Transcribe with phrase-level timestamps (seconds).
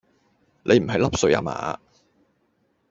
[0.63, 1.79] 你唔係笠水呀嗎